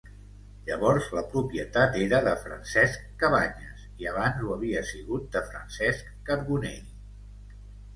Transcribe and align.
Llavors, 0.69 1.09
la 1.17 1.23
propietat 1.33 1.99
era 2.07 2.23
de 2.29 2.33
Francesc 2.47 3.05
Cabanyes, 3.25 3.87
i 4.03 4.11
abans 4.15 4.43
ho 4.49 4.59
havia 4.59 4.85
sigut 4.95 5.33
de 5.39 5.49
Francesc 5.55 6.13
Carbonell. 6.33 6.95